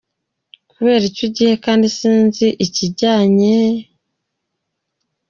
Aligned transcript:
Kubera 0.71 1.03
iki 1.09 1.21
ugiye 1.27 1.53
kandi 1.65 1.85
sinzi 1.97 2.47
ikijyanye…. 2.65 3.55